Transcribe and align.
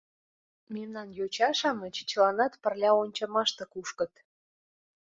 Мемнан 0.73 1.09
йоча-шамыч 1.17 1.95
чыланат 2.09 2.53
пырля 2.61 2.91
ончымаште 3.01 3.63
кушкыт. 3.73 4.13